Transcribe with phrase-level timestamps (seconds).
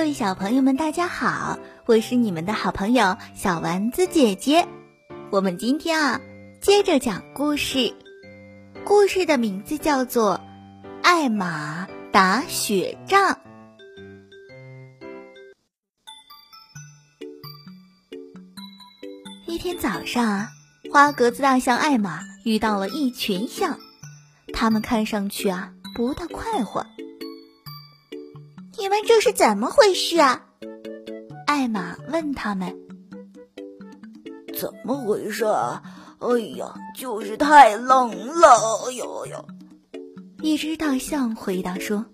[0.00, 1.58] 各位小朋友们，大家好！
[1.84, 4.66] 我是你们的好朋友小丸子姐姐。
[5.28, 6.18] 我们今天啊，
[6.58, 7.94] 接着讲故事。
[8.82, 10.40] 故事的名字叫做
[11.02, 13.34] 《艾玛打雪仗》。
[19.46, 20.48] 一天早上，
[20.90, 23.78] 花格子大象艾玛遇到了一群象，
[24.54, 26.86] 他们看上去啊不大快活。
[28.80, 30.40] 你们这是怎么回事啊？
[31.46, 32.74] 艾玛问他们
[34.58, 35.44] ：“怎么回事？
[35.44, 35.82] 啊
[36.18, 38.08] 哎呀，就是太冷
[38.40, 38.48] 了！
[38.86, 39.48] 哎呦呦！”
[40.40, 42.06] 一只大象回答说：“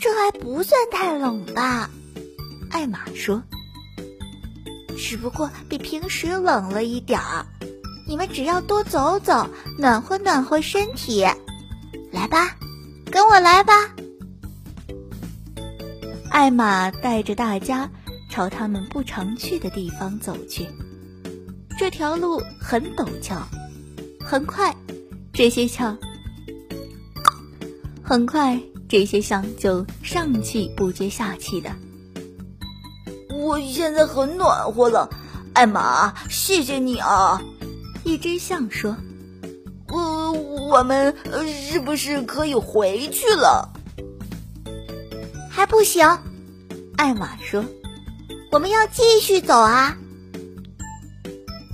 [0.00, 1.88] 这还不算太冷吧？”
[2.68, 3.40] 艾玛说
[4.98, 7.46] ：“只不过比平时冷了一点儿。
[8.08, 9.48] 你们只要多走走，
[9.78, 11.24] 暖和暖和身体。
[12.10, 12.56] 来吧，
[13.12, 13.72] 跟我来吧。”
[16.30, 17.90] 艾玛带着大家
[18.30, 20.66] 朝他们不常去的地方走去。
[21.78, 23.46] 这条路很陡峭，
[24.24, 24.74] 很快，
[25.32, 25.96] 这些象
[28.02, 31.70] 很快这些象就上气不接下气的。
[33.34, 35.08] 我现在很暖和了，
[35.54, 37.40] 艾玛，谢谢你啊！
[38.04, 38.96] 一只象说
[39.88, 41.14] ：“呃，我们
[41.46, 43.72] 是不是可以回去了？”
[45.66, 46.06] 还不行，
[46.96, 47.64] 艾玛说
[48.52, 49.98] ：“我们要继续走啊！”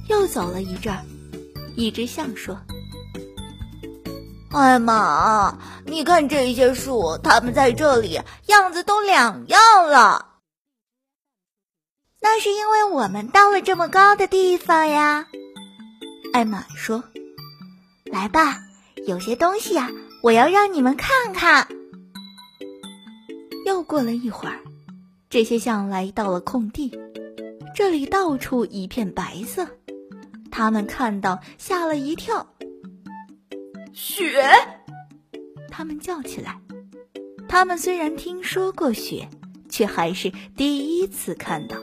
[0.09, 1.05] 又走了一阵儿，
[1.77, 2.59] 一只象说
[4.51, 10.37] ：“艾玛，你看这些树，它们在这里样子都两样了。
[12.19, 15.27] 那是因为我们到了这么高的地方呀。”
[16.33, 17.05] 艾玛说
[18.11, 18.57] ：“来吧，
[19.07, 19.91] 有些东西呀，
[20.23, 21.69] 我要让你们看看。”
[23.73, 24.61] 又过了一会儿，
[25.31, 26.93] 这些象来到了空地，
[27.75, 29.67] 这里到处一片白色，
[30.51, 32.47] 他们看到吓了一跳。
[33.95, 34.45] 雪！
[35.71, 36.61] 他们叫起来。
[37.49, 39.27] 他们虽然听说过雪，
[39.71, 41.79] 却还是第一次看到。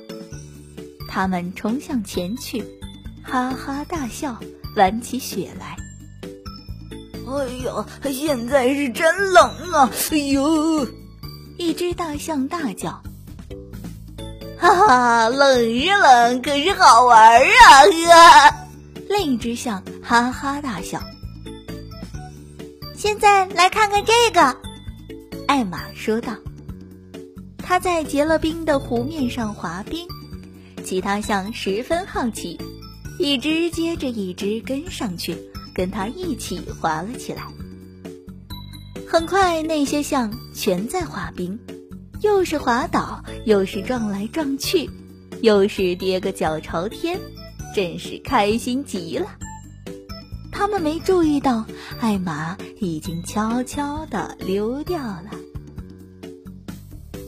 [1.07, 2.63] 他们冲向前去，
[3.23, 4.39] 哈哈大笑，
[4.75, 5.75] 玩起雪来。
[7.27, 9.89] 哎呀，现在是真冷啊！
[10.11, 10.87] 哎呦！
[11.59, 13.03] 一只大象大叫
[14.57, 17.83] ：“哈哈，冷是冷，可是好玩啊！”
[18.49, 18.55] 呵，
[19.09, 21.03] 另一只象哈哈大笑。
[22.95, 24.57] 现在来看看这个，
[25.49, 26.33] 艾玛说道。
[27.57, 30.07] 他在结了冰的湖面上滑冰，
[30.85, 32.57] 其他象十分好奇，
[33.19, 35.37] 一只接着一只跟上去，
[35.75, 37.43] 跟他一起滑了起来。
[39.05, 41.57] 很快，那些象全在滑冰，
[42.19, 44.89] 又是滑倒，又是撞来撞去，
[45.41, 47.17] 又是跌个脚朝天，
[47.73, 49.37] 真是开心极了。
[50.51, 51.63] 他们没注意到，
[52.01, 55.29] 艾玛已经悄悄地溜掉了。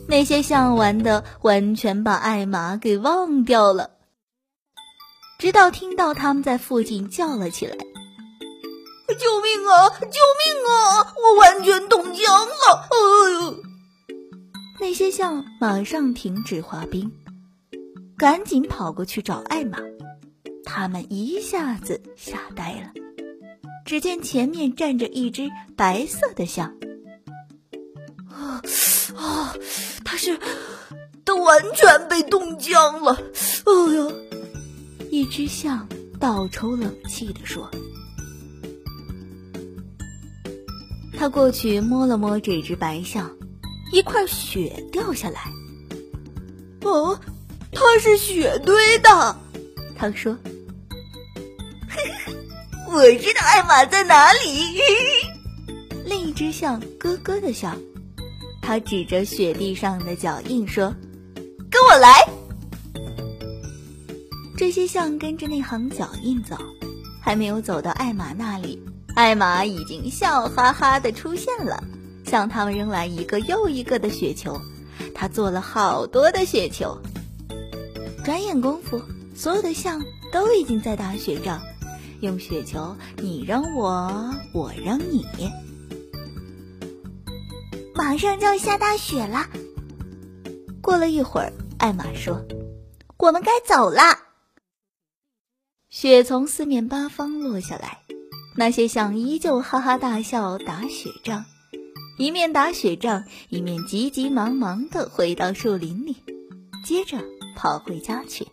[0.10, 3.92] 那些象玩的完全把艾玛给忘掉了，
[5.40, 7.78] 直到听到他们在附近叫了起来。
[9.16, 9.90] 救命啊！
[10.00, 11.14] 救命啊！
[11.24, 12.88] 我完全冻僵了！
[12.90, 13.56] 哎呦！
[14.80, 17.12] 那些象马上停止滑冰，
[18.18, 19.78] 赶紧跑过去找艾玛。
[20.64, 22.92] 他们一下子吓呆了。
[23.86, 26.76] 只见前面站着一只白色的象。
[28.30, 28.62] 啊
[29.16, 29.54] 啊！
[30.06, 30.40] 它是，
[31.26, 33.18] 它完全被冻僵了！
[33.66, 34.12] 哎呦！
[35.10, 35.88] 一只象
[36.20, 37.70] 倒抽冷气地说。
[41.22, 43.30] 他过去摸了摸这只白象，
[43.94, 45.52] 一块雪掉下来。
[46.82, 47.16] 哦，
[47.72, 49.36] 它是雪堆的。
[49.96, 50.36] 他说
[52.90, 54.80] ：“我知道艾玛在哪里。”
[56.10, 57.78] 另一只象咯咯的笑，
[58.60, 60.92] 他指着雪地上的脚印说
[61.70, 62.28] ：“跟我来。”
[64.58, 66.58] 这些象跟着那行脚印走，
[67.22, 68.82] 还没有走到艾玛那里。
[69.22, 71.84] 艾玛已经笑哈哈的出现了，
[72.26, 74.60] 向他们扔来一个又一个的雪球。
[75.14, 76.98] 他做了好多的雪球。
[78.26, 79.00] 转眼功夫，
[79.36, 80.04] 所有的象
[80.34, 81.62] 都已经在打雪仗，
[82.20, 85.24] 用雪球你扔我，我扔你。
[87.94, 89.46] 马上就要下大雪了。
[90.82, 92.44] 过了一会儿，艾玛说
[93.18, 94.02] ：“我们该走了。”
[95.92, 98.00] 雪从四面八方落下来。
[98.56, 101.46] 那些象依旧哈哈大笑打雪仗，
[102.18, 106.18] 一面打雪仗，一面急急忙忙地回到树林里，
[106.86, 107.18] 接着
[107.56, 108.46] 跑回家去。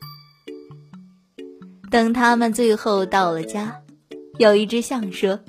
[1.90, 3.80] 等他们最后到了家，
[4.38, 5.40] 有一只象说：“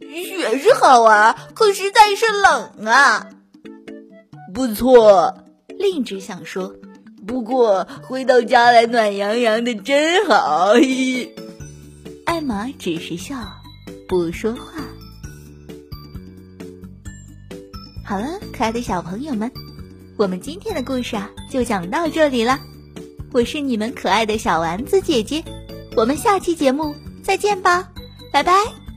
[0.00, 3.28] 雪是好玩，可实在是冷啊。”
[4.52, 6.74] 不错，另一只象说
[7.26, 10.72] ：“不过回到家来暖洋洋的真好。”
[12.38, 13.34] 艾玛只是笑，
[14.08, 14.80] 不说话。
[18.04, 19.50] 好了，可爱的小朋友们，
[20.16, 22.60] 我们今天的故事啊，就讲到这里了。
[23.32, 25.42] 我是你们可爱的小丸子姐姐，
[25.96, 26.94] 我们下期节目
[27.24, 27.90] 再见吧，
[28.32, 28.87] 拜拜。